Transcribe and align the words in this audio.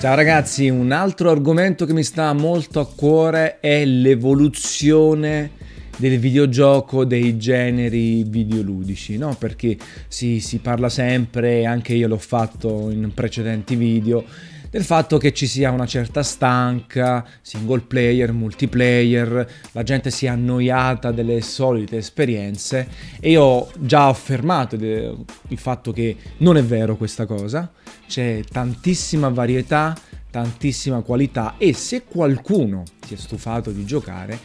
Ciao 0.00 0.14
ragazzi, 0.14 0.68
un 0.68 0.92
altro 0.92 1.28
argomento 1.28 1.84
che 1.84 1.92
mi 1.92 2.04
sta 2.04 2.32
molto 2.32 2.78
a 2.78 2.86
cuore 2.86 3.58
è 3.58 3.84
l'evoluzione 3.84 5.50
del 5.96 6.20
videogioco 6.20 7.04
dei 7.04 7.36
generi 7.36 8.22
videoludici, 8.22 9.18
no? 9.18 9.34
Perché 9.36 9.76
si, 10.06 10.38
si 10.38 10.58
parla 10.58 10.88
sempre, 10.88 11.66
anche 11.66 11.94
io 11.94 12.06
l'ho 12.06 12.16
fatto 12.16 12.90
in 12.90 13.10
precedenti 13.12 13.74
video, 13.74 14.24
del 14.70 14.84
fatto 14.84 15.18
che 15.18 15.32
ci 15.32 15.46
sia 15.46 15.70
una 15.70 15.86
certa 15.86 16.22
stanca, 16.22 17.24
single 17.40 17.80
player, 17.80 18.32
multiplayer, 18.32 19.50
la 19.72 19.82
gente 19.82 20.10
sia 20.10 20.32
annoiata 20.32 21.10
delle 21.10 21.40
solite 21.40 21.96
esperienze 21.96 22.88
e 23.20 23.30
io 23.30 23.42
ho 23.42 23.70
già 23.78 24.08
affermato 24.08 24.74
il 24.74 25.58
fatto 25.58 25.92
che 25.92 26.16
non 26.38 26.56
è 26.56 26.64
vero 26.64 26.96
questa 26.96 27.24
cosa, 27.24 27.70
c'è 28.06 28.42
tantissima 28.50 29.28
varietà, 29.28 29.96
tantissima 30.30 31.00
qualità 31.00 31.54
e 31.56 31.72
se 31.72 32.04
qualcuno 32.04 32.82
si 33.06 33.14
è 33.14 33.16
stufato 33.16 33.70
di 33.70 33.84
giocare 33.84 34.38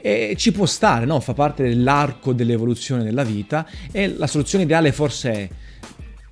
e 0.00 0.34
ci 0.36 0.52
può 0.52 0.66
stare, 0.66 1.06
no? 1.06 1.18
fa 1.18 1.32
parte 1.32 1.62
dell'arco 1.62 2.34
dell'evoluzione 2.34 3.02
della 3.02 3.24
vita 3.24 3.66
e 3.90 4.14
la 4.14 4.26
soluzione 4.26 4.64
ideale 4.64 4.92
forse 4.92 5.32
è 5.32 5.48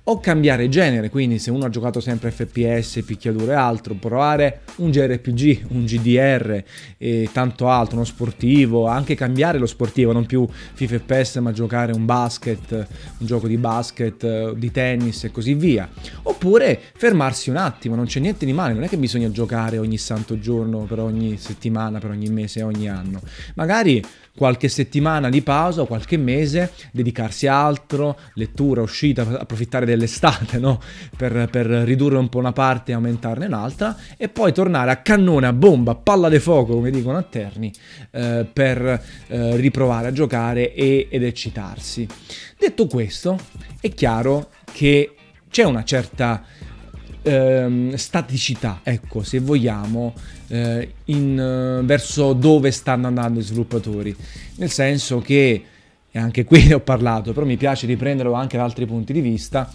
o 0.05 0.19
cambiare 0.19 0.67
genere, 0.67 1.09
quindi 1.09 1.39
se 1.39 1.49
uno 1.49 1.65
ha 1.65 1.69
giocato 1.69 2.01
sempre 2.01 2.31
FPS, 2.31 3.03
picchiaduro 3.05 3.51
e 3.51 3.55
altro, 3.55 3.93
provare 3.93 4.61
un 4.77 4.91
JRPG, 4.91 5.67
un 5.69 5.85
GDR 5.85 6.61
e 6.97 7.29
tanto 7.31 7.69
altro, 7.69 7.95
uno 7.95 8.05
sportivo, 8.05 8.87
anche 8.87 9.15
cambiare 9.15 9.57
lo 9.57 9.65
sportivo, 9.65 10.11
non 10.11 10.25
più 10.25 10.45
FIFA 10.47 10.97
FPS 10.97 11.35
ma 11.37 11.53
giocare 11.53 11.93
un 11.93 12.05
basket, 12.05 12.71
un 12.71 13.25
gioco 13.25 13.47
di 13.47 13.57
basket, 13.57 14.53
di 14.55 14.71
tennis 14.71 15.23
e 15.23 15.31
così 15.31 15.53
via. 15.53 15.89
Oppure 16.23 16.79
fermarsi 16.95 17.49
un 17.49 17.55
attimo, 17.55 17.95
non 17.95 18.05
c'è 18.05 18.19
niente 18.19 18.45
di 18.45 18.51
male, 18.51 18.73
non 18.73 18.83
è 18.83 18.89
che 18.89 18.97
bisogna 18.97 19.31
giocare 19.31 19.77
ogni 19.77 19.97
santo 19.97 20.37
giorno, 20.37 20.79
per 20.79 20.99
ogni 20.99 21.37
settimana, 21.37 21.99
per 21.99 22.09
ogni 22.09 22.27
mese, 22.27 22.61
ogni 22.61 22.89
anno. 22.89 23.21
Magari 23.55 24.03
qualche 24.35 24.67
settimana 24.67 25.29
di 25.29 25.41
pausa 25.41 25.81
o 25.81 25.85
qualche 25.85 26.17
mese, 26.17 26.71
dedicarsi 26.91 27.47
a 27.47 27.63
altro, 27.63 28.17
lettura, 28.33 28.81
uscita, 28.81 29.21
approfittare 29.39 29.85
dell'estate 29.85 30.57
no? 30.57 30.81
per, 31.15 31.47
per, 31.51 31.67
ridurre 31.67 32.17
un 32.17 32.29
po' 32.29 32.39
una 32.39 32.51
parte 32.51 32.91
e 32.91 32.95
aumentarne 32.95 33.45
un'altra 33.45 33.95
e 34.17 34.29
poi 34.29 34.51
tornare 34.51 34.91
a 34.91 34.97
cannone, 34.97 35.45
a 35.45 35.53
bomba, 35.53 35.95
palla 35.95 36.29
di 36.29 36.39
fuoco 36.39 36.73
come 36.73 36.89
dicono 36.89 37.17
a 37.17 37.23
Terni 37.23 37.71
eh, 38.11 38.47
per 38.51 39.03
eh, 39.27 39.55
riprovare 39.55 40.07
a 40.07 40.11
giocare 40.11 40.73
e, 40.73 41.07
ed 41.09 41.23
eccitarsi. 41.23 42.07
Detto 42.57 42.87
questo, 42.87 43.39
è 43.79 43.93
chiaro 43.93 44.49
che 44.71 45.15
c'è 45.49 45.63
una 45.63 45.83
certa 45.83 46.43
ehm, 47.23 47.95
staticità, 47.95 48.81
ecco, 48.83 49.23
se 49.23 49.39
vogliamo, 49.39 50.13
eh, 50.49 50.93
in, 51.05 51.39
eh, 51.39 51.83
verso 51.83 52.33
dove 52.33 52.71
stanno 52.71 53.07
andando 53.07 53.39
i 53.39 53.43
sviluppatori. 53.43 54.15
Nel 54.57 54.69
senso 54.69 55.19
che, 55.19 55.63
e 56.11 56.19
anche 56.19 56.43
qui 56.43 56.63
ne 56.67 56.75
ho 56.75 56.79
parlato, 56.79 57.33
però 57.33 57.45
mi 57.45 57.57
piace 57.57 57.87
riprenderlo 57.87 58.33
anche 58.33 58.57
da 58.57 58.63
altri 58.63 58.85
punti 58.85 59.13
di 59.13 59.21
vista, 59.21 59.73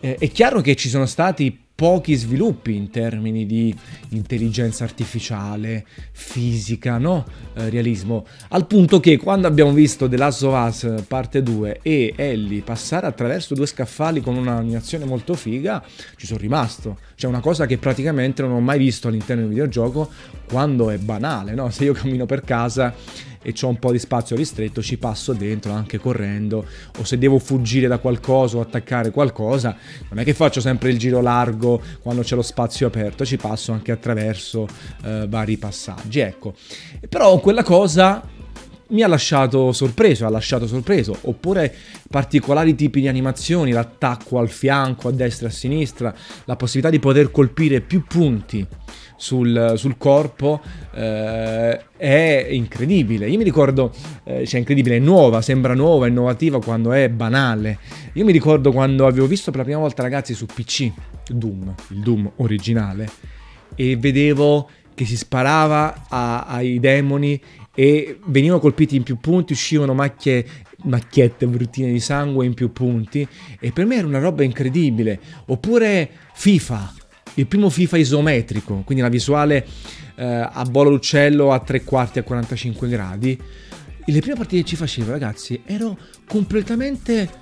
eh, 0.00 0.16
è 0.16 0.30
chiaro 0.30 0.60
che 0.60 0.76
ci 0.76 0.88
sono 0.88 1.06
stati 1.06 1.58
pochi 1.82 2.14
sviluppi 2.14 2.76
in 2.76 2.90
termini 2.90 3.44
di 3.44 3.76
intelligenza 4.10 4.84
artificiale, 4.84 5.84
fisica, 6.12 6.96
no? 6.96 7.24
Eh, 7.54 7.70
realismo, 7.70 8.24
al 8.50 8.68
punto 8.68 9.00
che 9.00 9.16
quando 9.16 9.48
abbiamo 9.48 9.72
visto 9.72 10.08
The 10.08 10.16
Last 10.16 10.44
of 10.44 10.68
Us 10.68 11.02
parte 11.08 11.42
2 11.42 11.80
e 11.82 12.14
Ellie 12.14 12.62
passare 12.62 13.08
attraverso 13.08 13.54
due 13.54 13.66
scaffali 13.66 14.20
con 14.20 14.36
un'animazione 14.36 15.06
molto 15.06 15.34
figa, 15.34 15.82
ci 16.16 16.26
sono 16.26 16.38
rimasto. 16.38 16.98
Cioè 17.16 17.28
una 17.28 17.40
cosa 17.40 17.66
che 17.66 17.78
praticamente 17.78 18.42
non 18.42 18.52
ho 18.52 18.60
mai 18.60 18.78
visto 18.78 19.08
all'interno 19.08 19.42
del 19.42 19.50
videogioco 19.50 20.08
quando 20.48 20.88
è 20.88 20.98
banale, 20.98 21.54
no? 21.54 21.68
Se 21.70 21.82
io 21.82 21.94
cammino 21.94 22.26
per 22.26 22.42
casa 22.42 22.94
e 23.42 23.54
ho 23.60 23.68
un 23.68 23.78
po' 23.78 23.92
di 23.92 23.98
spazio 23.98 24.36
ristretto, 24.36 24.82
ci 24.82 24.96
passo 24.96 25.32
dentro 25.32 25.72
anche 25.72 25.98
correndo 25.98 26.64
o 26.98 27.04
se 27.04 27.18
devo 27.18 27.38
fuggire 27.38 27.88
da 27.88 27.98
qualcosa 27.98 28.56
o 28.56 28.60
attaccare 28.60 29.10
qualcosa, 29.10 29.76
non 30.10 30.20
è 30.20 30.24
che 30.24 30.32
faccio 30.32 30.60
sempre 30.60 30.90
il 30.90 30.98
giro 30.98 31.20
largo 31.20 31.71
quando 32.00 32.22
c'è 32.22 32.34
lo 32.34 32.42
spazio 32.42 32.86
aperto, 32.86 33.24
ci 33.24 33.36
passo 33.36 33.72
anche 33.72 33.92
attraverso 33.92 34.66
eh, 35.04 35.26
vari 35.28 35.56
passaggi, 35.56 36.20
ecco. 36.20 36.54
Però 37.08 37.38
quella 37.38 37.62
cosa 37.62 38.22
mi 38.88 39.02
ha 39.02 39.08
lasciato 39.08 39.72
sorpreso, 39.72 40.26
ha 40.26 40.30
lasciato 40.30 40.66
sorpreso, 40.66 41.16
oppure 41.22 41.74
particolari 42.10 42.74
tipi 42.74 43.00
di 43.00 43.08
animazioni, 43.08 43.72
l'attacco 43.72 44.38
al 44.38 44.50
fianco, 44.50 45.08
a 45.08 45.12
destra 45.12 45.46
e 45.46 45.50
a 45.50 45.52
sinistra, 45.52 46.14
la 46.44 46.56
possibilità 46.56 46.90
di 46.90 47.00
poter 47.00 47.30
colpire 47.30 47.80
più 47.80 48.04
punti 48.06 48.66
sul, 49.22 49.74
sul 49.76 49.96
corpo 49.98 50.60
eh, 50.92 51.80
è 51.96 52.48
incredibile. 52.50 53.28
Io 53.28 53.38
mi 53.38 53.44
ricordo, 53.44 53.92
eh, 54.24 54.44
cioè 54.44 54.58
incredibile, 54.58 54.96
è 54.96 54.98
nuova, 54.98 55.40
sembra 55.40 55.74
nuova, 55.74 56.08
innovativa 56.08 56.60
quando 56.60 56.90
è 56.90 57.08
banale. 57.08 57.78
Io 58.14 58.24
mi 58.24 58.32
ricordo 58.32 58.72
quando 58.72 59.06
avevo 59.06 59.28
visto 59.28 59.52
per 59.52 59.60
la 59.60 59.66
prima 59.66 59.78
volta 59.78 60.02
ragazzi 60.02 60.34
su 60.34 60.46
PC 60.46 60.90
Doom, 61.28 61.72
il 61.90 62.00
Doom 62.00 62.32
originale, 62.36 63.08
e 63.76 63.96
vedevo 63.96 64.68
che 64.92 65.04
si 65.04 65.16
sparava 65.16 66.06
a, 66.08 66.40
ai 66.40 66.80
demoni 66.80 67.40
e 67.76 68.18
venivano 68.26 68.58
colpiti 68.58 68.96
in 68.96 69.04
più 69.04 69.18
punti, 69.18 69.52
uscivano 69.52 69.94
macchie, 69.94 70.44
macchiette 70.82 71.46
bruttine 71.46 71.92
di 71.92 72.00
sangue 72.00 72.44
in 72.44 72.54
più 72.54 72.72
punti 72.72 73.26
e 73.60 73.70
per 73.70 73.86
me 73.86 73.96
era 73.96 74.06
una 74.06 74.18
roba 74.18 74.42
incredibile. 74.42 75.20
Oppure 75.46 76.10
FIFA, 76.34 76.92
il 77.34 77.46
primo 77.46 77.70
FIFA 77.70 77.96
isometrico, 77.96 78.82
quindi 78.84 79.02
la 79.02 79.08
visuale 79.08 79.66
eh, 80.16 80.24
a 80.24 80.64
volo 80.68 80.90
d'uccello 80.90 81.52
a 81.52 81.60
3 81.60 81.84
quarti 81.84 82.18
a 82.18 82.22
45 82.22 82.88
gradi. 82.88 83.38
Le 84.04 84.20
prime 84.20 84.36
partite 84.36 84.62
che 84.62 84.68
ci 84.68 84.76
facevo, 84.76 85.12
ragazzi, 85.12 85.62
ero 85.64 85.96
completamente 86.26 87.40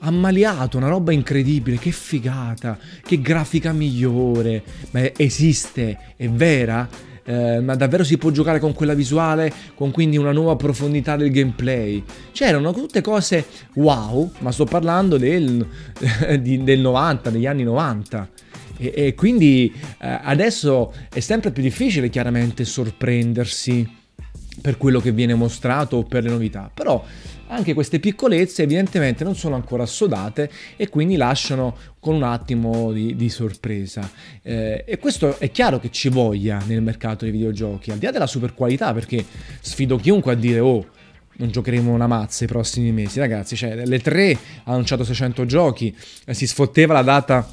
ammaliato, 0.00 0.76
una 0.76 0.88
roba 0.88 1.12
incredibile, 1.12 1.78
che 1.78 1.92
figata, 1.92 2.78
che 3.04 3.20
grafica 3.20 3.72
migliore, 3.72 4.62
ma 4.90 5.00
esiste, 5.16 6.14
è 6.16 6.28
vera? 6.28 6.88
Eh, 7.24 7.60
ma 7.60 7.76
davvero 7.76 8.02
si 8.02 8.18
può 8.18 8.30
giocare 8.30 8.58
con 8.58 8.74
quella 8.74 8.94
visuale, 8.94 9.52
con 9.76 9.92
quindi 9.92 10.16
una 10.16 10.32
nuova 10.32 10.56
profondità 10.56 11.16
del 11.16 11.30
gameplay. 11.30 12.02
C'erano 12.32 12.72
tutte 12.72 13.00
cose 13.00 13.46
wow, 13.74 14.32
ma 14.40 14.50
sto 14.50 14.64
parlando 14.64 15.16
del, 15.16 15.64
del 16.40 16.80
90, 16.80 17.30
degli 17.30 17.46
anni 17.46 17.62
90. 17.62 18.28
E, 18.82 19.06
e 19.06 19.14
quindi 19.14 19.72
eh, 20.00 20.18
adesso 20.22 20.92
è 21.12 21.20
sempre 21.20 21.52
più 21.52 21.62
difficile 21.62 22.08
chiaramente 22.08 22.64
sorprendersi 22.64 24.00
per 24.60 24.76
quello 24.76 25.00
che 25.00 25.12
viene 25.12 25.34
mostrato 25.34 25.98
o 25.98 26.02
per 26.02 26.24
le 26.24 26.30
novità, 26.30 26.70
però 26.72 27.02
anche 27.48 27.74
queste 27.74 28.00
piccolezze 28.00 28.62
evidentemente 28.62 29.24
non 29.24 29.34
sono 29.34 29.54
ancora 29.54 29.82
assodate 29.82 30.50
e 30.76 30.88
quindi 30.88 31.16
lasciano 31.16 31.76
con 32.00 32.14
un 32.14 32.22
attimo 32.22 32.92
di, 32.92 33.14
di 33.14 33.28
sorpresa. 33.28 34.10
Eh, 34.42 34.84
e 34.86 34.98
questo 34.98 35.38
è 35.38 35.50
chiaro 35.50 35.78
che 35.78 35.90
ci 35.90 36.08
voglia 36.08 36.62
nel 36.66 36.82
mercato 36.82 37.24
dei 37.24 37.32
videogiochi, 37.32 37.90
al 37.90 37.98
di 37.98 38.06
là 38.06 38.10
della 38.10 38.26
super 38.26 38.54
qualità, 38.54 38.92
perché 38.92 39.24
sfido 39.60 39.96
chiunque 39.96 40.32
a 40.32 40.34
dire 40.34 40.60
oh 40.60 40.86
non 41.34 41.50
giocheremo 41.50 41.90
una 41.90 42.06
mazza 42.06 42.44
i 42.44 42.46
prossimi 42.46 42.92
mesi, 42.92 43.18
ragazzi. 43.18 43.56
Cioè, 43.56 43.84
le 43.84 43.98
tre 44.00 44.32
ha 44.64 44.72
annunciato 44.72 45.04
600 45.04 45.44
giochi, 45.44 45.94
eh, 46.24 46.34
si 46.34 46.46
sfotteva 46.46 46.94
la 46.94 47.02
data 47.02 47.48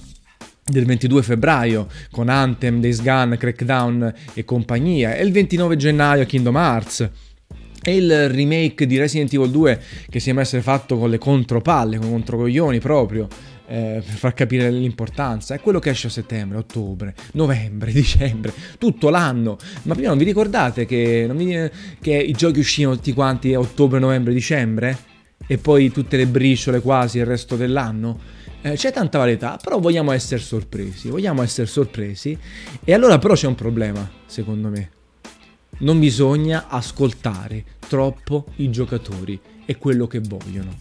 del 0.69 0.85
22 0.85 1.23
febbraio 1.23 1.87
con 2.11 2.29
Anthem, 2.29 2.79
Days 2.79 3.01
Gone, 3.01 3.37
Crackdown 3.37 4.13
e 4.33 4.45
compagnia 4.45 5.15
e 5.15 5.23
il 5.23 5.31
29 5.31 5.75
gennaio 5.75 6.25
Kingdom 6.25 6.55
Hearts. 6.55 7.09
E 7.81 7.95
il 7.95 8.29
remake 8.29 8.85
di 8.85 8.97
Resident 8.97 9.33
Evil 9.33 9.51
2 9.51 9.81
che 10.09 10.19
sembra 10.19 10.43
essere 10.43 10.61
fatto 10.61 10.97
con 10.97 11.09
le 11.09 11.17
contropalle, 11.17 11.97
con 11.97 12.07
i 12.07 12.11
controcoglioni 12.11 12.79
proprio 12.79 13.27
eh, 13.67 14.01
per 14.03 14.15
far 14.15 14.33
capire 14.33 14.69
l'importanza. 14.69 15.53
È 15.53 15.61
quello 15.61 15.79
che 15.79 15.91
esce 15.91 16.07
a 16.07 16.09
settembre, 16.09 16.57
ottobre, 16.57 17.15
novembre, 17.33 17.91
dicembre, 17.93 18.51
tutto 18.77 19.09
l'anno. 19.09 19.57
Ma 19.83 19.93
prima 19.93 20.09
non 20.09 20.17
vi 20.17 20.25
ricordate 20.25 20.85
che, 20.85 21.29
vi, 21.33 21.69
che 22.01 22.17
i 22.17 22.33
giochi 22.33 22.59
uscivano 22.59 22.95
tutti 22.95 23.13
quanti 23.13 23.53
a 23.53 23.59
ottobre, 23.59 23.99
novembre, 23.99 24.33
dicembre? 24.33 24.97
E 25.47 25.57
poi 25.57 25.89
tutte 25.89 26.17
le 26.17 26.27
briciole 26.27 26.81
quasi 26.81 27.19
il 27.19 27.25
resto 27.25 27.55
dell'anno 27.55 28.38
eh, 28.61 28.73
c'è 28.73 28.91
tanta 28.91 29.17
varietà, 29.17 29.57
però 29.61 29.79
vogliamo 29.79 30.11
essere 30.11 30.41
sorpresi, 30.41 31.09
vogliamo 31.09 31.41
essere 31.41 31.67
sorpresi 31.67 32.37
e 32.83 32.93
allora 32.93 33.17
però 33.17 33.33
c'è 33.33 33.47
un 33.47 33.55
problema, 33.55 34.09
secondo 34.25 34.69
me. 34.69 34.91
Non 35.79 35.99
bisogna 35.99 36.67
ascoltare 36.67 37.63
troppo 37.87 38.45
i 38.57 38.69
giocatori 38.69 39.39
e 39.65 39.77
quello 39.77 40.07
che 40.07 40.19
vogliono. 40.19 40.75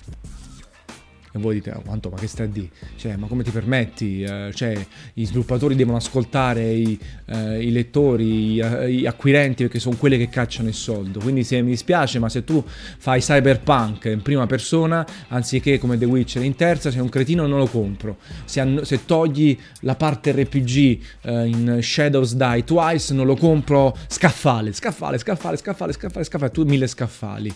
E 1.32 1.38
voi 1.38 1.54
dite, 1.54 1.70
oh, 1.70 1.82
quanto, 1.82 2.08
ma 2.08 2.16
che 2.16 2.26
stai 2.26 2.46
a 2.46 2.48
dire? 2.48 2.68
Cioè, 2.96 3.16
ma 3.16 3.26
come 3.26 3.42
ti 3.42 3.50
permetti? 3.50 4.22
Eh, 4.22 4.50
cioè, 4.54 4.74
gli 5.12 5.26
sviluppatori 5.26 5.74
devono 5.74 5.98
ascoltare 5.98 6.70
i, 6.70 6.98
eh, 7.26 7.62
i 7.62 7.70
lettori, 7.70 8.52
i, 8.52 8.58
eh, 8.58 8.92
gli 8.92 9.06
acquirenti, 9.06 9.64
perché 9.64 9.78
sono 9.78 9.96
quelli 9.96 10.16
che 10.16 10.28
cacciano 10.28 10.68
il 10.68 10.74
soldo. 10.74 11.20
Quindi 11.20 11.44
se 11.44 11.60
mi 11.60 11.70
dispiace, 11.70 12.18
ma 12.18 12.28
se 12.28 12.44
tu 12.44 12.64
fai 12.66 13.20
cyberpunk 13.20 14.06
in 14.06 14.22
prima 14.22 14.46
persona, 14.46 15.06
anziché 15.28 15.78
come 15.78 15.98
The 15.98 16.06
Witcher 16.06 16.42
in 16.42 16.54
terza, 16.56 16.90
sei 16.90 17.00
un 17.00 17.08
cretino 17.08 17.46
non 17.46 17.58
lo 17.58 17.66
compro. 17.66 18.16
Se, 18.44 18.60
an- 18.60 18.80
se 18.84 19.04
togli 19.04 19.56
la 19.80 19.96
parte 19.96 20.32
RPG 20.32 21.00
eh, 21.22 21.46
in 21.46 21.78
Shadows 21.82 22.34
Die 22.34 22.64
Twice, 22.64 23.12
non 23.12 23.26
lo 23.26 23.36
compro 23.36 23.96
scaffale, 24.08 24.72
scaffale, 24.72 25.18
scaffale, 25.18 25.56
scaffale, 25.56 25.92
scaffale, 25.92 26.24
scaffale, 26.24 26.50
tu 26.50 26.64
mille 26.64 26.86
scaffali. 26.86 27.54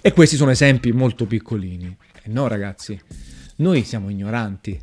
E 0.00 0.12
questi 0.12 0.36
sono 0.36 0.50
esempi 0.50 0.92
molto 0.92 1.26
piccolini. 1.26 1.96
No, 2.28 2.46
ragazzi, 2.46 2.98
noi 3.56 3.84
siamo 3.84 4.10
ignoranti. 4.10 4.78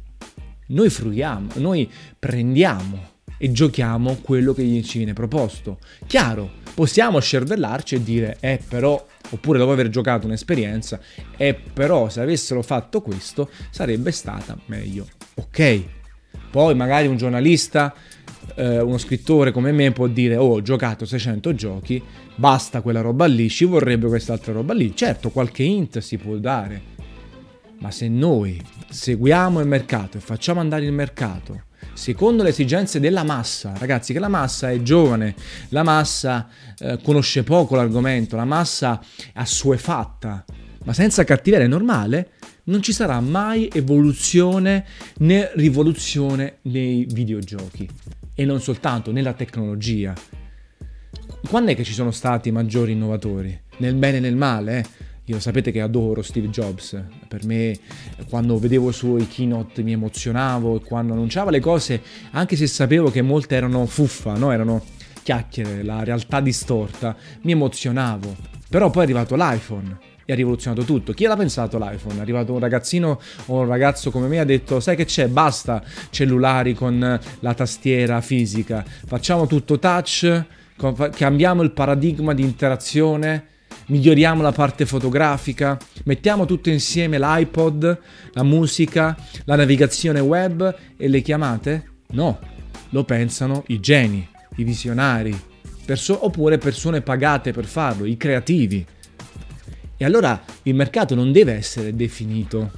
Noi 0.67 0.89
fruiamo, 0.89 1.51
noi 1.57 1.87
prendiamo 2.17 3.13
e 3.37 3.51
giochiamo 3.51 4.15
quello 4.15 4.51
che 4.53 4.81
ci 4.83 4.97
viene 4.97 5.13
proposto. 5.13 5.77
Chiaro, 6.07 6.49
possiamo 6.73 7.19
scervellarci 7.19 7.95
e 7.95 8.03
dire, 8.03 8.37
eh 8.39 8.59
però, 8.67 9.05
oppure 9.29 9.59
dopo 9.59 9.71
aver 9.71 9.89
giocato 9.89 10.25
un'esperienza, 10.25 10.99
eh 11.37 11.53
però 11.53 12.09
se 12.09 12.21
avessero 12.21 12.63
fatto 12.63 13.01
questo 13.01 13.47
sarebbe 13.69 14.09
stata 14.09 14.57
meglio. 14.65 15.07
Ok, 15.35 15.83
poi 16.49 16.73
magari 16.73 17.05
un 17.05 17.17
giornalista, 17.17 17.93
eh, 18.55 18.79
uno 18.79 18.97
scrittore 18.97 19.51
come 19.51 19.71
me 19.71 19.91
può 19.91 20.07
dire, 20.07 20.35
oh 20.35 20.53
ho 20.53 20.61
giocato 20.63 21.05
600 21.05 21.53
giochi, 21.53 22.01
basta 22.35 22.81
quella 22.81 23.01
roba 23.01 23.27
lì, 23.27 23.49
ci 23.49 23.65
vorrebbe 23.65 24.07
quest'altra 24.07 24.51
roba 24.51 24.73
lì. 24.73 24.95
Certo, 24.95 25.29
qualche 25.29 25.61
int 25.61 25.99
si 25.99 26.17
può 26.17 26.35
dare 26.37 26.93
ma 27.79 27.91
se 27.91 28.07
noi 28.07 28.61
seguiamo 28.89 29.59
il 29.59 29.67
mercato 29.67 30.17
e 30.17 30.21
facciamo 30.21 30.59
andare 30.59 30.85
il 30.85 30.91
mercato 30.91 31.63
secondo 31.95 32.43
le 32.43 32.49
esigenze 32.49 32.99
della 32.99 33.23
massa, 33.23 33.73
ragazzi, 33.77 34.13
che 34.13 34.19
la 34.19 34.27
massa 34.27 34.69
è 34.69 34.81
giovane, 34.81 35.33
la 35.69 35.83
massa 35.83 36.47
eh, 36.77 36.99
conosce 37.01 37.43
poco 37.43 37.75
l'argomento, 37.75 38.35
la 38.35 38.45
massa 38.45 38.99
è 38.99 39.39
assuefatta, 39.39 40.45
ma 40.83 40.93
senza 40.93 41.23
cattiveria 41.23 41.67
normale 41.67 42.31
non 42.65 42.81
ci 42.81 42.91
sarà 42.91 43.19
mai 43.19 43.69
evoluzione 43.71 44.85
né 45.19 45.51
rivoluzione 45.55 46.57
nei 46.63 47.05
videogiochi 47.09 47.87
e 48.33 48.45
non 48.45 48.59
soltanto 48.59 49.11
nella 49.11 49.33
tecnologia. 49.33 50.13
Quando 51.47 51.71
è 51.71 51.75
che 51.75 51.83
ci 51.83 51.93
sono 51.93 52.11
stati 52.11 52.51
maggiori 52.51 52.91
innovatori? 52.91 53.57
Nel 53.77 53.95
bene 53.95 54.17
e 54.17 54.19
nel 54.19 54.35
male? 54.35 54.79
Eh? 54.79 54.85
Io 55.27 55.39
sapete 55.39 55.71
che 55.71 55.81
adoro 55.81 56.21
Steve 56.21 56.49
Jobs, 56.49 57.03
per 57.27 57.45
me 57.45 57.75
quando 58.29 58.59
vedevo 58.59 58.89
i 58.89 58.93
suoi 58.93 59.27
keynote 59.27 59.81
mi 59.81 59.93
emozionavo 59.93 60.75
e 60.75 60.81
quando 60.81 61.13
annunciava 61.13 61.49
le 61.49 61.59
cose, 61.59 61.99
anche 62.31 62.55
se 62.55 62.67
sapevo 62.67 63.09
che 63.09 63.23
molte 63.23 63.55
erano 63.55 63.87
fuffa, 63.87 64.35
no? 64.35 64.51
erano 64.51 64.83
chiacchiere, 65.23 65.81
la 65.81 66.03
realtà 66.03 66.41
distorta, 66.41 67.15
mi 67.41 67.53
emozionavo. 67.53 68.35
Però 68.69 68.91
poi 68.91 69.01
è 69.01 69.05
arrivato 69.05 69.35
l'iPhone 69.35 69.97
e 70.25 70.33
ha 70.33 70.35
rivoluzionato 70.35 70.83
tutto. 70.83 71.11
Chi 71.13 71.25
l'ha 71.25 71.35
pensato 71.35 71.79
l'iPhone? 71.79 72.17
È 72.17 72.21
arrivato 72.21 72.53
un 72.53 72.59
ragazzino 72.59 73.19
o 73.47 73.61
un 73.61 73.65
ragazzo 73.65 74.11
come 74.11 74.27
me 74.27 74.39
ha 74.39 74.45
detto 74.45 74.79
sai 74.79 74.95
che 74.95 75.05
c'è, 75.05 75.27
basta 75.27 75.83
cellulari 76.11 76.75
con 76.75 77.19
la 77.39 77.53
tastiera 77.55 78.21
fisica, 78.21 78.85
facciamo 78.85 79.47
tutto 79.47 79.79
touch, 79.79 80.45
cambiamo 81.15 81.63
il 81.63 81.71
paradigma 81.71 82.35
di 82.35 82.43
interazione 82.43 83.53
miglioriamo 83.87 84.41
la 84.41 84.51
parte 84.51 84.85
fotografica, 84.85 85.77
mettiamo 86.05 86.45
tutto 86.45 86.69
insieme 86.69 87.19
l'iPod, 87.19 87.99
la 88.33 88.43
musica, 88.43 89.15
la 89.45 89.55
navigazione 89.55 90.19
web 90.19 90.75
e 90.97 91.07
le 91.07 91.21
chiamate? 91.21 91.89
No, 92.11 92.39
lo 92.89 93.03
pensano 93.03 93.63
i 93.67 93.79
geni, 93.79 94.27
i 94.55 94.63
visionari, 94.63 95.37
perso- 95.85 96.25
oppure 96.25 96.57
persone 96.57 97.01
pagate 97.01 97.51
per 97.51 97.65
farlo, 97.65 98.05
i 98.05 98.17
creativi. 98.17 98.85
E 99.97 100.03
allora 100.05 100.43
il 100.63 100.75
mercato 100.75 101.15
non 101.15 101.31
deve 101.31 101.53
essere 101.53 101.95
definito 101.95 102.71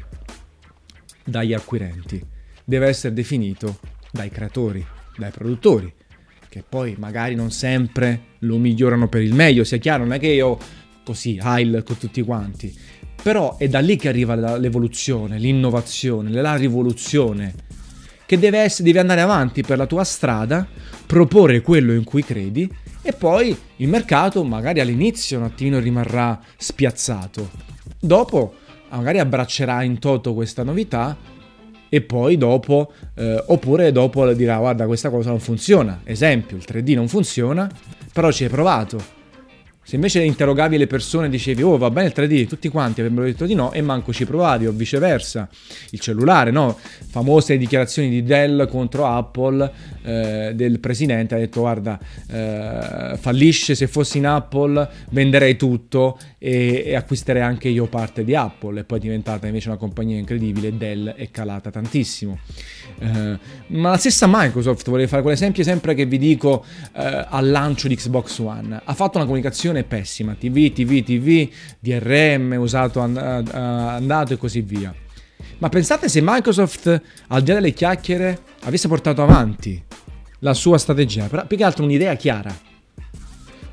dagli 1.23 1.53
acquirenti, 1.53 2.23
deve 2.63 2.87
essere 2.87 3.13
definito 3.13 3.79
dai 4.11 4.29
creatori, 4.29 4.85
dai 5.17 5.31
produttori, 5.31 5.91
che 6.47 6.63
poi 6.67 6.95
magari 6.97 7.35
non 7.35 7.51
sempre 7.51 8.35
lo 8.39 8.57
migliorano 8.57 9.07
per 9.07 9.21
il 9.21 9.33
meglio, 9.33 9.63
sia 9.63 9.77
chiaro, 9.77 10.03
non 10.03 10.13
è 10.13 10.19
che 10.19 10.27
io 10.27 10.57
così, 11.07 11.39
Heil 11.41 11.83
con 11.85 11.97
tutti 11.97 12.21
quanti. 12.21 12.75
Però 13.23 13.57
è 13.57 13.69
da 13.69 13.79
lì 13.79 13.95
che 13.95 14.09
arriva 14.09 14.35
l'evoluzione, 14.57 15.39
l'innovazione, 15.39 16.29
la 16.29 16.55
rivoluzione, 16.55 17.53
che 18.25 18.37
deve, 18.37 18.59
essere, 18.59 18.83
deve 18.83 18.99
andare 18.99 19.21
avanti 19.21 19.61
per 19.61 19.77
la 19.77 19.85
tua 19.85 20.03
strada, 20.03 20.67
proporre 21.05 21.61
quello 21.61 21.93
in 21.93 22.03
cui 22.03 22.23
credi 22.23 22.69
e 23.01 23.13
poi 23.13 23.57
il 23.77 23.87
mercato 23.87 24.43
magari 24.43 24.81
all'inizio 24.81 25.37
un 25.37 25.45
attimino 25.45 25.79
rimarrà 25.79 26.39
spiazzato. 26.57 27.49
Dopo 27.99 28.55
magari 28.89 29.19
abbraccerà 29.19 29.81
in 29.83 29.97
toto 29.99 30.33
questa 30.33 30.63
novità 30.63 31.15
e 31.87 32.01
poi 32.01 32.37
dopo, 32.37 32.91
eh, 33.15 33.41
oppure 33.47 33.93
dopo 33.93 34.29
dirà 34.33 34.57
guarda 34.57 34.85
questa 34.85 35.09
cosa 35.09 35.29
non 35.29 35.39
funziona. 35.39 36.01
Esempio, 36.03 36.57
il 36.57 36.65
3D 36.67 36.95
non 36.95 37.07
funziona, 37.07 37.69
però 38.11 38.29
ci 38.29 38.43
hai 38.43 38.49
provato 38.49 39.15
se 39.87 39.95
invece 39.95 40.21
interrogavi 40.21 40.77
le 40.77 40.85
persone 40.85 41.27
e 41.27 41.29
dicevi, 41.29 41.63
oh 41.63 41.77
va 41.77 41.89
bene 41.89 42.07
il 42.07 42.13
3D, 42.13 42.45
tutti 42.45 42.67
quanti 42.67 42.99
avrebbero 42.99 43.25
detto 43.25 43.45
di 43.45 43.53
no 43.53 43.71
e 43.71 43.81
manco 43.81 44.11
ci 44.11 44.25
provavi, 44.25 44.67
o 44.67 44.73
viceversa. 44.73 45.47
Il 45.91 46.01
cellulare, 46.01 46.51
no? 46.51 46.77
Famose 46.77 47.57
dichiarazioni 47.57 48.09
di 48.09 48.21
Dell 48.21 48.67
contro 48.67 49.05
Apple 49.05 49.71
eh, 50.03 50.51
del 50.53 50.79
presidente, 50.79 51.35
ha 51.35 51.37
detto 51.37 51.61
guarda, 51.61 51.97
eh, 52.29 53.15
fallisce 53.17 53.75
se 53.75 53.87
fossi 53.87 54.17
in 54.17 54.27
Apple, 54.27 54.89
venderei 55.11 55.55
tutto 55.55 56.19
e, 56.37 56.83
e, 56.85 56.95
acquisterei 56.95 57.41
anche 57.41 57.69
io 57.69 57.85
parte 57.85 58.25
di 58.25 58.35
Apple. 58.35 58.81
E 58.81 58.83
poi 58.83 58.97
è 58.97 59.01
diventata 59.01 59.47
invece 59.47 59.69
una 59.69 59.77
compagnia 59.77 60.17
incredibile, 60.17 60.75
Dell 60.75 61.13
è 61.13 61.31
calata 61.31 61.71
tantissimo. 61.71 62.39
Eh, 62.99 63.37
ma 63.67 63.91
la 63.91 63.97
stessa 63.97 64.25
Microsoft, 64.27 64.89
vorrei 64.89 65.07
fare 65.07 65.21
quell'esempio 65.21 65.63
sempre 65.63 65.93
che 65.93 66.05
vi 66.05 66.17
dico 66.17 66.65
eh, 66.93 67.25
al 67.29 67.49
lancio 67.49 67.87
di 67.87 67.95
Xbox 67.95 68.39
One, 68.39 68.81
ha 68.83 68.93
fatto 68.93 69.17
una 69.17 69.25
comunicazione 69.25 69.76
comunicazione 69.77 69.83
pessima, 69.83 70.33
TV, 70.33 70.71
TV, 70.71 71.03
TV, 71.03 71.49
DRM 71.79 72.55
usato 72.59 72.99
and- 72.99 73.17
andato 73.17 74.33
e 74.33 74.37
così 74.37 74.61
via. 74.61 74.93
Ma 75.59 75.69
pensate 75.69 76.09
se 76.09 76.19
Microsoft, 76.23 77.01
al 77.27 77.41
di 77.41 77.49
là 77.49 77.55
delle 77.55 77.73
chiacchiere, 77.73 78.39
avesse 78.63 78.87
portato 78.87 79.21
avanti 79.21 79.81
la 80.39 80.53
sua 80.53 80.77
strategia, 80.77 81.27
però 81.27 81.45
più 81.45 81.57
che 81.57 81.63
altro 81.63 81.83
un'idea 81.83 82.15
chiara. 82.15 82.55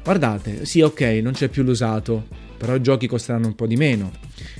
Guardate, 0.03 0.65
sì, 0.67 0.81
ok, 0.81 1.01
non 1.23 1.33
c'è 1.33 1.49
più 1.49 1.63
l'usato, 1.63 2.27
però 2.57 2.75
i 2.75 2.83
giochi 2.83 3.07
costeranno 3.07 3.47
un 3.47 3.55
po' 3.55 3.67
di 3.67 3.77
meno. 3.77 4.13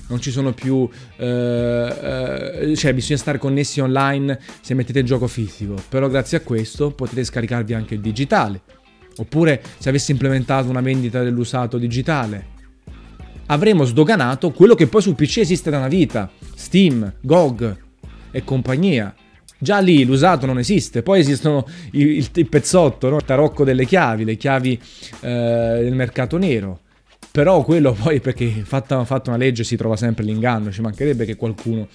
Non 0.09 0.21
ci 0.21 0.31
sono 0.31 0.53
più. 0.53 0.89
Eh, 1.17 2.71
eh, 2.71 2.77
cioè, 2.77 2.95
bisogna 2.95 3.19
stare 3.19 3.39
connessi 3.39 3.81
online 3.81 4.39
se 4.61 4.75
mettete 4.75 5.01
il 5.01 5.05
gioco 5.05 5.27
fisico. 5.27 5.75
Però, 5.89 6.09
grazie 6.09 6.39
a 6.39 6.41
questo 6.41 6.91
potete 6.91 7.25
scaricarvi 7.25 7.75
anche 7.75 7.95
il 7.95 8.01
digitale. 8.01 8.63
Oppure 9.17 9.63
se 9.79 9.89
avessi 9.89 10.11
implementato 10.11 10.69
una 10.69 10.81
vendita 10.81 11.23
dell'usato 11.23 11.79
digitale. 11.79 12.53
Avremmo 13.47 13.85
sdoganato 13.85 14.51
quello 14.53 14.75
che 14.75 14.87
poi 14.87 15.03
sul 15.03 15.15
PC 15.15 15.39
esiste 15.39 15.71
da 15.71 15.79
una 15.79 15.89
vita. 15.89 16.31
Steam, 16.55 17.13
GOG 17.21 17.77
e 18.31 18.43
compagnia. 18.45 19.15
Già 19.57 19.79
lì 19.79 20.05
l'usato 20.05 20.47
non 20.47 20.59
esiste, 20.59 21.03
poi 21.03 21.21
esistono 21.21 21.67
il, 21.93 22.17
il, 22.17 22.29
il 22.33 22.49
pezzotto, 22.49 23.09
no? 23.09 23.17
il 23.17 23.25
tarocco 23.25 23.65
delle 23.65 23.87
chiavi, 23.87 24.25
le 24.25 24.37
chiavi 24.37 24.79
eh, 25.21 25.79
del 25.83 25.95
mercato 25.95 26.37
nero. 26.37 26.81
Però 27.35 27.65
quello 27.65 27.95
poi 27.95 28.21
perché 28.21 28.63
fatta, 28.63 29.05
fatta 29.05 29.31
una 29.31 29.39
legge 29.41 29.65
si 29.65 29.75
trova 29.75 29.97
sempre 29.97 30.23
l'inganno, 30.23 30.71
ci 30.71 30.81
mancherebbe 30.81 31.25
che 31.25 31.35
qualcuno 31.35 31.89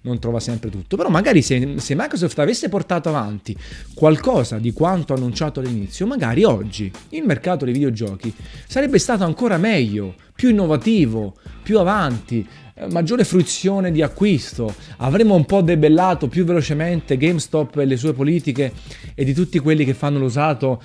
non 0.00 0.18
trova 0.18 0.40
sempre 0.40 0.70
tutto. 0.70 0.96
Però 0.96 1.10
magari 1.10 1.42
se, 1.42 1.74
se 1.76 1.94
Microsoft 1.94 2.38
avesse 2.38 2.70
portato 2.70 3.10
avanti 3.10 3.54
qualcosa 3.92 4.56
di 4.56 4.72
quanto 4.72 5.12
annunciato 5.12 5.60
all'inizio, 5.60 6.06
magari 6.06 6.44
oggi 6.44 6.90
il 7.10 7.24
mercato 7.24 7.66
dei 7.66 7.74
videogiochi 7.74 8.32
sarebbe 8.66 8.98
stato 8.98 9.22
ancora 9.24 9.58
meglio, 9.58 10.14
più 10.34 10.48
innovativo, 10.48 11.34
più 11.62 11.78
avanti, 11.78 12.48
eh, 12.72 12.86
maggiore 12.90 13.24
fruizione 13.24 13.92
di 13.92 14.00
acquisto, 14.00 14.74
avremmo 14.96 15.34
un 15.34 15.44
po' 15.44 15.60
debellato 15.60 16.26
più 16.26 16.46
velocemente 16.46 17.18
GameStop 17.18 17.76
e 17.76 17.84
le 17.84 17.98
sue 17.98 18.14
politiche 18.14 18.72
e 19.14 19.24
di 19.24 19.34
tutti 19.34 19.58
quelli 19.58 19.84
che 19.84 19.92
fanno 19.92 20.18
l'usato 20.18 20.80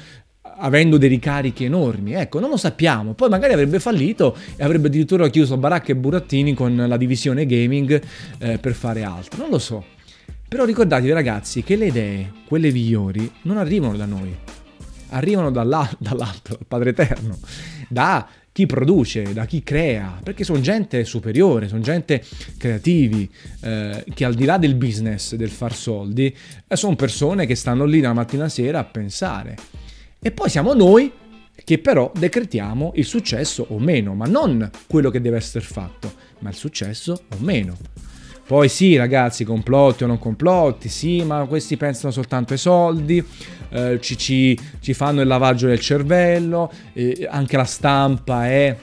avendo 0.62 0.98
dei 0.98 1.10
ricarichi 1.10 1.66
enormi. 1.66 2.14
Ecco, 2.14 2.40
non 2.40 2.50
lo 2.50 2.58
sappiamo. 2.58 3.14
Poi 3.14 3.30
magari 3.30 3.54
avrebbe 3.54 3.80
fallito 3.80 4.36
e 4.56 4.64
avrebbe 4.64 4.88
addirittura 4.88 5.28
chiuso 5.30 5.58
baracche 5.58 5.92
e 5.92 5.96
burattini 5.96 6.54
con 6.54 6.76
la 6.88 6.98
divisione 6.98 7.46
gaming 7.46 8.02
eh, 8.40 8.58
per 8.58 8.74
fare 8.74 9.04
altro. 9.04 9.42
Non 9.42 9.50
lo 9.50 9.60
so. 9.60 9.84
Però 10.48 10.66
ricordatevi 10.66 11.12
ragazzi 11.14 11.64
che 11.64 11.76
le 11.76 11.88
idee, 11.88 12.32
quelle 12.46 12.72
migliori, 12.72 13.30
non 13.44 13.58
arrivano 13.58 13.96
da 13.96 14.06
noi. 14.06 14.36
Arrivano 15.10 15.50
dall'alto, 15.52 15.98
dal 16.00 16.66
Padre 16.68 16.90
Eterno, 16.90 17.38
da 17.88 18.28
chi 18.54 18.66
produce, 18.66 19.32
da 19.32 19.46
chi 19.46 19.64
crea, 19.64 20.20
perché 20.22 20.44
sono 20.44 20.60
gente 20.60 21.06
superiore, 21.06 21.70
sono 21.70 21.80
gente 21.80 22.22
creativi, 22.58 23.30
eh, 23.62 24.04
che 24.14 24.26
al 24.26 24.34
di 24.34 24.44
là 24.44 24.58
del 24.58 24.76
business, 24.76 25.36
del 25.36 25.50
far 25.50 25.74
soldi, 25.74 26.36
eh, 26.68 26.76
sono 26.76 26.98
persone 26.98 27.46
che 27.46 27.56
stanno 27.56 27.86
lì 27.86 28.02
dalla 28.02 28.14
mattina 28.14 28.42
alla 28.42 28.52
sera 28.52 28.80
a 28.80 28.84
pensare. 28.84 29.56
E 30.24 30.32
poi 30.32 30.50
siamo 30.50 30.74
noi 30.74 31.12
che 31.64 31.80
però 31.80 32.12
decretiamo 32.16 32.92
il 32.96 33.06
successo 33.06 33.66
o 33.70 33.80
meno, 33.80 34.14
ma 34.14 34.26
non 34.26 34.70
quello 34.88 35.10
che 35.10 35.20
deve 35.20 35.38
essere 35.38 35.66
fatto, 35.66 36.14
ma 36.40 36.50
il 36.50 36.56
successo 36.56 37.24
o 37.28 37.38
meno. 37.40 37.76
Poi 38.46 38.70
sì, 38.70 38.96
ragazzi, 38.98 39.44
complotti 39.44 40.04
o 40.04 40.08
non 40.08 40.20
complotti, 40.20 40.90
sì, 40.90 41.24
ma 41.24 41.46
questi 41.46 41.76
pensano 41.76 42.12
soltanto 42.12 42.54
ai 42.54 42.60
soldi, 42.60 43.24
eh, 43.70 43.98
ci, 44.00 44.16
ci, 44.16 44.60
ci, 44.80 44.94
fanno 44.94 45.22
il 45.22 45.28
lavaggio 45.28 45.66
del 45.66 45.80
cervello, 45.80 46.72
eh, 46.94 47.28
anche 47.28 47.58
la 47.58 47.64
stampa 47.64 48.46
è 48.46 48.78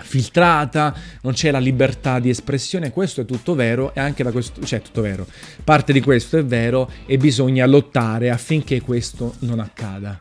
filtrata, 0.00 0.92
non 1.22 1.34
c'è 1.34 1.52
la 1.52 1.60
libertà 1.60 2.18
di 2.18 2.30
espressione, 2.30 2.90
questo 2.90 3.20
è 3.20 3.24
tutto 3.24 3.54
vero 3.54 3.94
e 3.94 4.00
anche 4.00 4.24
da 4.24 4.32
questo, 4.32 4.64
cioè 4.64 4.82
tutto 4.82 5.02
vero, 5.02 5.24
parte 5.62 5.92
di 5.92 6.00
questo 6.00 6.36
è 6.36 6.44
vero 6.44 6.90
e 7.06 7.16
bisogna 7.16 7.64
lottare 7.66 8.30
affinché 8.30 8.80
questo 8.80 9.34
non 9.40 9.60
accada. 9.60 10.20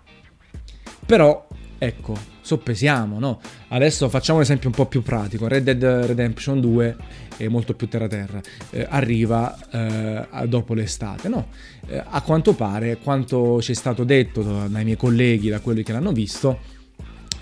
Però, 1.06 1.48
ecco, 1.78 2.18
soppesiamo, 2.42 3.20
no? 3.20 3.40
Adesso 3.70 4.10
facciamo 4.10 4.38
un 4.38 4.44
esempio 4.44 4.70
un 4.70 4.76
po' 4.76 4.86
più 4.86 5.02
pratico, 5.02 5.48
Red 5.48 5.64
Dead 5.72 6.06
Redemption 6.06 6.60
2 6.60 6.96
è 7.38 7.48
molto 7.48 7.74
più 7.74 7.88
terra-terra, 7.88 8.42
eh, 8.70 8.86
arriva 8.88 9.58
eh, 9.72 10.48
dopo 10.48 10.74
l'estate. 10.74 11.30
No, 11.30 11.48
eh, 11.88 12.04
a 12.06 12.22
quanto 12.22 12.54
pare, 12.54 12.98
quanto 12.98 13.62
ci 13.62 13.72
è 13.72 13.76
stato 13.76 14.04
detto 14.04 14.42
dai 14.42 14.84
miei 14.84 14.98
colleghi, 14.98 15.50
da 15.50 15.60
quelli 15.60 15.84
che 15.84 15.94
l'hanno 15.94 16.12
visto, 16.12 16.60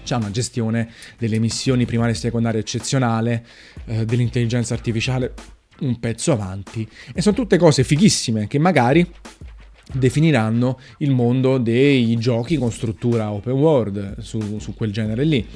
c'è 0.04 0.16
una 0.16 0.32
gestione 0.32 0.90
delle 1.18 1.40
missioni 1.40 1.86
primarie 1.86 2.14
e 2.14 2.18
secondarie 2.18 2.60
eccezionale, 2.60 3.46
eh, 3.86 4.06
dell'intelligenza 4.06 4.74
artificiale 4.74 5.34
un 5.82 6.00
pezzo 6.00 6.32
avanti 6.32 6.88
e 7.12 7.22
sono 7.22 7.36
tutte 7.36 7.58
cose 7.58 7.84
fighissime 7.84 8.48
che 8.48 8.60
magari 8.60 9.10
definiranno 9.94 10.80
il 11.00 11.12
mondo 11.12 11.58
dei 11.58 12.16
giochi 12.18 12.58
con 12.58 12.72
struttura 12.72 13.32
open 13.32 13.54
world 13.54 14.20
su, 14.20 14.60
su 14.60 14.74
quel 14.74 14.92
genere 14.92 15.24
lì. 15.24 15.48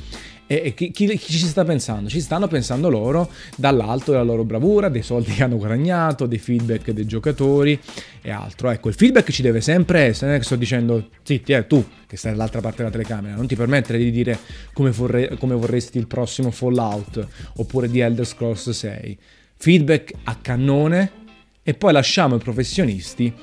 E, 0.48 0.76
chi, 0.76 0.92
chi, 0.92 1.08
chi, 1.08 1.34
ci 1.34 1.40
sta 1.40 1.66
pensando? 1.66 2.08
Ci 2.08 2.22
stanno 2.22 2.48
pensando 2.48 2.88
loro 2.90 3.32
dall'alto 3.56 4.12
della 4.12 4.24
loro 4.24 4.44
bravura, 4.44 4.90
dei 4.90 5.02
soldi 5.02 5.32
che 5.32 5.44
hanno 5.44 5.58
guadagnato, 5.58 6.28
dei 6.28 6.38
feedback 6.38 6.92
dei 6.92 7.08
giocatori 7.08 7.80
e 8.22 8.30
altro. 8.30 8.70
Ecco, 8.70 8.90
il 8.90 8.94
feedback 8.94 9.32
ci 9.32 9.42
deve 9.42 9.60
sempre 9.62 10.02
essere. 10.02 10.28
Non 10.28 10.36
è 10.36 10.38
che 10.40 10.46
sto 10.46 10.56
dicendo, 10.56 11.10
zitti, 11.24 11.52
eh, 11.54 11.66
tu 11.66 11.84
che 12.06 12.16
stai 12.16 12.34
dall'altra 12.34 12.62
parte 12.62 12.78
della 12.78 12.92
telecamera, 12.92 13.36
non 13.36 13.48
ti 13.48 13.56
permettere 13.56 13.98
di 13.98 14.12
dire 14.12 14.38
come, 14.74 14.92
vorrei, 14.92 15.36
come 15.38 15.56
vorresti 15.56 15.98
il 15.98 16.06
prossimo 16.06 16.52
Fallout 16.52 17.28
oppure 17.56 17.90
di 17.90 18.00
Elder 18.00 18.26
Scrolls 18.26 18.70
6. 18.70 19.18
Feedback 19.58 20.14
a 20.26 20.38
cannone 20.40 21.12
e 21.64 21.74
poi 21.74 21.92
lasciamo 21.92 22.36
i 22.36 22.40
professionisti 22.40 23.34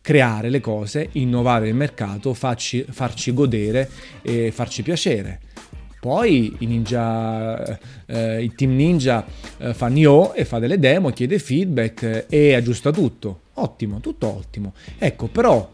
creare 0.00 0.48
le 0.48 0.60
cose, 0.60 1.10
innovare 1.12 1.68
il 1.68 1.74
mercato, 1.74 2.34
farci, 2.34 2.84
farci 2.88 3.32
godere 3.32 3.88
e 4.22 4.50
farci 4.50 4.82
piacere. 4.82 5.40
Poi 6.00 6.56
i 6.60 6.66
ninja, 6.66 7.78
eh, 8.06 8.42
il 8.42 8.54
team 8.54 8.74
ninja 8.74 9.24
eh, 9.58 9.74
fa 9.74 9.88
Nioh 9.88 10.32
e 10.32 10.46
fa 10.46 10.58
delle 10.58 10.78
demo, 10.78 11.10
chiede 11.10 11.38
feedback 11.38 12.24
e 12.28 12.54
aggiusta 12.54 12.90
tutto. 12.90 13.40
Ottimo, 13.54 14.00
tutto 14.00 14.26
ottimo. 14.26 14.72
Ecco, 14.98 15.26
però 15.26 15.70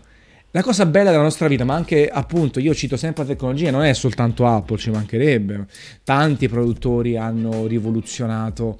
la 0.50 0.62
cosa 0.62 0.87
bella 0.87 1.11
della 1.11 1.23
nostra 1.23 1.47
vita, 1.49 1.64
ma 1.64 1.75
anche 1.75 2.09
appunto, 2.09 2.59
io 2.61 2.75
cito 2.75 2.97
sempre 2.97 3.23
la 3.23 3.28
tecnologia, 3.28 3.71
non 3.71 3.85
è 3.85 3.92
soltanto 3.92 4.47
Apple, 4.47 4.78
ci 4.78 4.90
mancherebbe. 4.90 5.66
Tanti 6.02 6.49
produttori 6.49 7.16
hanno 7.16 7.66
rivoluzionato 7.66 8.78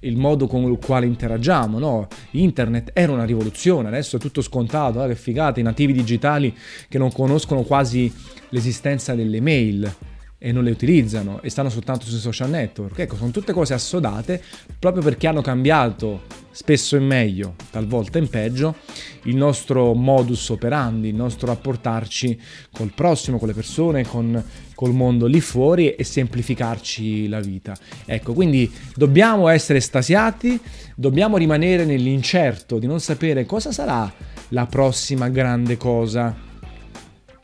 il 0.00 0.16
modo 0.16 0.46
con 0.46 0.62
il 0.62 0.78
quale 0.84 1.06
interagiamo, 1.06 1.78
no? 1.78 2.08
Internet 2.32 2.90
era 2.92 3.12
una 3.12 3.24
rivoluzione, 3.24 3.88
adesso 3.88 4.16
è 4.16 4.18
tutto 4.18 4.42
scontato, 4.42 5.02
eh? 5.02 5.08
che 5.08 5.16
figata, 5.16 5.60
i 5.60 5.62
nativi 5.62 5.92
digitali 5.92 6.54
che 6.88 6.98
non 6.98 7.12
conoscono 7.12 7.62
quasi 7.62 8.12
l'esistenza 8.50 9.14
delle 9.14 9.40
mail 9.40 9.92
e 10.40 10.52
non 10.52 10.62
le 10.62 10.70
utilizzano 10.70 11.42
e 11.42 11.50
stanno 11.50 11.68
soltanto 11.68 12.06
sui 12.06 12.18
social 12.18 12.48
network. 12.48 12.98
Ecco, 12.98 13.16
sono 13.16 13.30
tutte 13.30 13.52
cose 13.52 13.74
assodate 13.74 14.40
proprio 14.78 15.02
perché 15.02 15.26
hanno 15.26 15.42
cambiato 15.42 16.22
spesso 16.50 16.96
in 16.96 17.04
meglio, 17.04 17.54
talvolta 17.70 18.18
in 18.18 18.28
peggio, 18.28 18.76
il 19.24 19.36
nostro 19.36 19.94
modus 19.94 20.48
operandi, 20.48 21.08
il 21.08 21.14
nostro 21.14 21.48
rapportarci 21.48 22.40
col 22.72 22.92
prossimo, 22.94 23.38
con 23.38 23.48
le 23.48 23.54
persone, 23.54 24.06
con 24.06 24.42
col 24.78 24.94
mondo 24.94 25.26
lì 25.26 25.40
fuori 25.40 25.96
e 25.96 26.04
semplificarci 26.04 27.26
la 27.26 27.40
vita. 27.40 27.76
Ecco, 28.04 28.32
quindi 28.32 28.70
dobbiamo 28.94 29.48
essere 29.48 29.78
estasiati, 29.78 30.56
dobbiamo 30.94 31.36
rimanere 31.36 31.84
nell'incerto 31.84 32.78
di 32.78 32.86
non 32.86 33.00
sapere 33.00 33.44
cosa 33.44 33.72
sarà 33.72 34.08
la 34.50 34.66
prossima 34.66 35.30
grande 35.30 35.76
cosa 35.76 36.32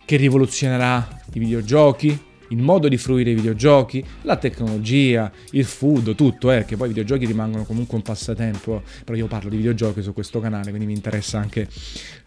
che 0.05 0.17
rivoluzionerà 0.17 1.23
i 1.33 1.41
videogiochi, 1.41 2.17
il 2.49 2.59
modo 2.59 2.89
di 2.89 2.97
fruire 2.97 3.31
i 3.31 3.35
videogiochi, 3.35 4.05
la 4.23 4.37
tecnologia, 4.37 5.31
il 5.53 5.65
food, 5.65 6.15
tutto, 6.15 6.51
eh, 6.51 6.65
che 6.65 6.77
poi 6.77 6.87
i 6.87 6.93
videogiochi 6.93 7.27
rimangono 7.27 7.65
comunque 7.65 7.97
un 7.97 8.03
passatempo, 8.03 8.83
però 9.05 9.17
io 9.17 9.27
parlo 9.27 9.51
di 9.51 9.57
videogiochi 9.57 10.03
su 10.03 10.13
questo 10.13 10.41
canale, 10.41 10.69
quindi 10.69 10.87
mi 10.87 10.95
interessa 10.95 11.39
anche 11.39 11.69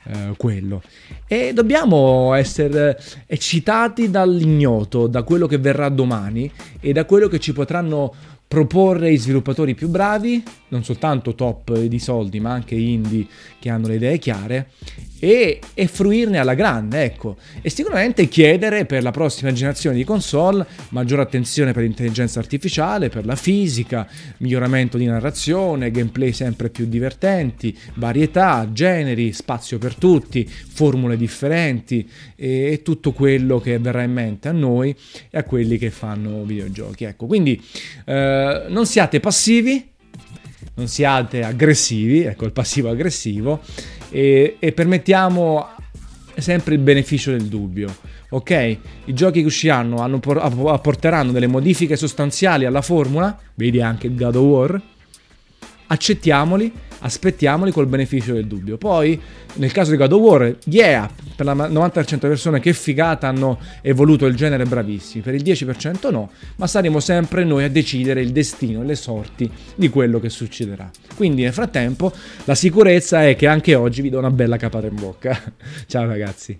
eh, 0.05 0.33
quello. 0.37 0.81
E 1.27 1.53
dobbiamo 1.53 2.33
essere 2.33 2.99
eccitati 3.25 4.09
dall'ignoto, 4.09 5.07
da 5.07 5.23
quello 5.23 5.47
che 5.47 5.57
verrà 5.57 5.89
domani 5.89 6.51
e 6.79 6.93
da 6.93 7.05
quello 7.05 7.27
che 7.27 7.39
ci 7.39 7.53
potranno 7.53 8.13
proporre 8.47 9.11
i 9.11 9.17
sviluppatori 9.17 9.75
più 9.75 9.89
bravi, 9.89 10.41
non 10.69 10.83
soltanto 10.83 11.35
top 11.35 11.77
di 11.77 11.99
soldi, 11.99 12.39
ma 12.39 12.51
anche 12.51 12.75
indie 12.75 13.27
che 13.59 13.69
hanno 13.69 13.87
le 13.87 13.95
idee 13.95 14.17
chiare 14.19 14.69
e, 15.19 15.59
e, 15.73 15.87
fruirne 15.87 16.37
alla 16.37 16.53
grande, 16.53 17.03
ecco. 17.03 17.37
E 17.61 17.69
sicuramente 17.69 18.27
chiedere 18.27 18.85
per 18.85 19.03
la 19.03 19.11
prossima 19.11 19.51
generazione 19.51 19.95
di 19.95 20.03
console 20.03 20.65
maggiore 20.89 21.21
attenzione 21.21 21.73
per 21.73 21.83
l'intelligenza 21.83 22.39
artificiale, 22.39 23.09
per 23.09 23.25
la 23.25 23.35
fisica, 23.35 24.07
miglioramento 24.37 24.97
di 24.97 25.05
narrazione, 25.05 25.91
gameplay 25.91 26.33
sempre 26.33 26.69
più 26.69 26.85
divertenti, 26.85 27.77
varietà, 27.95 28.69
generi, 28.71 29.33
spazio 29.33 29.77
per 29.77 29.95
tutti, 29.95 30.47
formule 30.47 31.17
differenti 31.17 32.07
e, 32.35 32.71
e 32.71 32.81
tutto 32.83 33.11
quello 33.11 33.59
che 33.59 33.79
verrà 33.79 34.03
in 34.03 34.13
mente 34.13 34.47
a 34.47 34.53
noi 34.53 34.95
e 35.29 35.37
a 35.37 35.43
quelli 35.43 35.77
che 35.77 35.89
fanno 35.89 36.43
videogiochi. 36.43 37.05
Ecco, 37.05 37.25
quindi 37.25 37.61
eh, 38.05 38.65
non 38.67 38.85
siate 38.85 39.19
passivi, 39.19 39.95
non 40.75 40.87
siate 40.87 41.43
aggressivi, 41.43 42.21
ecco 42.21 42.45
il 42.45 42.51
passivo 42.51 42.89
aggressivo 42.89 43.61
e, 44.09 44.57
e 44.59 44.71
permettiamo 44.71 45.67
sempre 46.37 46.75
il 46.75 46.79
beneficio 46.79 47.31
del 47.31 47.45
dubbio. 47.45 47.95
Ok, 48.29 48.77
i 49.05 49.13
giochi 49.13 49.39
che 49.39 49.45
usciranno 49.45 50.03
apporteranno 50.03 51.31
delle 51.31 51.47
modifiche 51.47 51.95
sostanziali 51.95 52.65
alla 52.65 52.81
formula, 52.81 53.37
vedi 53.53 53.81
anche 53.81 54.13
God 54.13 54.35
of 54.35 54.43
War, 54.43 54.81
accettiamoli 55.87 56.71
aspettiamoli 56.99 57.71
col 57.71 57.87
beneficio 57.87 58.33
del 58.33 58.47
dubbio. 58.47 58.77
Poi, 58.77 59.19
nel 59.53 59.71
caso 59.71 59.91
di 59.91 59.97
God 59.97 60.11
of 60.11 60.21
War, 60.21 60.55
yeah, 60.65 61.09
per 61.35 61.45
la 61.45 61.53
90% 61.53 61.93
delle 61.93 62.17
persone 62.19 62.59
che 62.59 62.73
figata 62.73 63.27
hanno 63.27 63.59
evoluto 63.81 64.25
il 64.25 64.35
genere 64.35 64.65
bravissimi, 64.65 65.23
per 65.23 65.35
il 65.35 65.43
10% 65.43 66.11
no, 66.11 66.31
ma 66.55 66.67
saremo 66.67 66.99
sempre 66.99 67.43
noi 67.43 67.63
a 67.63 67.69
decidere 67.69 68.21
il 68.21 68.31
destino 68.31 68.81
e 68.81 68.85
le 68.85 68.95
sorti 68.95 69.49
di 69.75 69.89
quello 69.89 70.19
che 70.19 70.29
succederà. 70.29 70.89
Quindi 71.15 71.43
nel 71.43 71.53
frattempo 71.53 72.11
la 72.45 72.55
sicurezza 72.55 73.27
è 73.27 73.35
che 73.35 73.47
anche 73.47 73.75
oggi 73.75 74.01
vi 74.01 74.09
do 74.09 74.19
una 74.19 74.31
bella 74.31 74.57
capata 74.57 74.87
in 74.87 74.95
bocca. 74.95 75.53
Ciao 75.85 76.05
ragazzi. 76.05 76.59